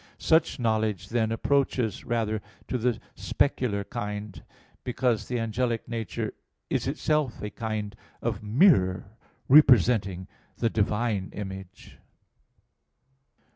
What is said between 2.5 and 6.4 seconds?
to the specular kind; because the angelic nature